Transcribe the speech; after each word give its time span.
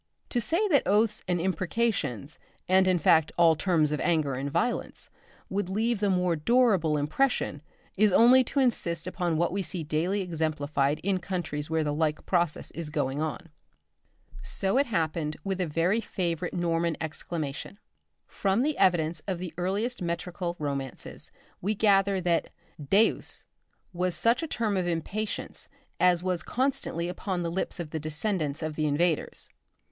To 0.29 0.41
say 0.41 0.67
that 0.69 0.87
oaths 0.87 1.23
and 1.27 1.39
imprecations, 1.39 2.39
and 2.67 2.87
in 2.87 2.97
fact 2.97 3.31
all 3.37 3.55
terms 3.55 3.91
of 3.91 3.99
anger 3.99 4.33
and 4.33 4.49
violence, 4.49 5.11
would 5.47 5.69
leave 5.69 5.99
the 5.99 6.09
more 6.09 6.35
durable 6.35 6.97
impression, 6.97 7.61
is 7.97 8.11
only 8.11 8.43
to 8.45 8.59
insist 8.59 9.05
upon 9.05 9.37
what 9.37 9.51
we 9.51 9.61
see 9.61 9.83
daily 9.83 10.21
exemplified 10.21 10.99
in 11.03 11.19
countries 11.19 11.69
where 11.69 11.83
the 11.83 11.93
like 11.93 12.25
process 12.25 12.71
is 12.71 12.89
going 12.89 13.21
on. 13.21 13.49
So 14.41 14.79
it 14.79 14.87
happened 14.87 15.37
with 15.43 15.61
a 15.61 15.67
very 15.67 16.01
favourite 16.01 16.55
Norman 16.55 16.97
exclamation. 16.99 17.77
From 18.25 18.63
the 18.63 18.79
evidence 18.79 19.21
of 19.27 19.37
the 19.37 19.53
earliest 19.55 20.01
metrical 20.01 20.55
romances 20.57 21.29
we 21.61 21.75
gather 21.75 22.19
that 22.21 22.49
Deus! 22.83 23.45
was 23.93 24.15
such 24.15 24.41
a 24.41 24.47
term 24.47 24.77
of 24.77 24.87
impatience 24.87 25.69
as 25.99 26.23
was 26.23 26.41
constantly 26.41 27.07
upon 27.07 27.43
the 27.43 27.51
lips 27.51 27.79
of 27.79 27.91
the 27.91 27.99
descendants 27.99 28.63
of 28.63 28.75
the 28.75 28.87
invaders. 28.87 29.47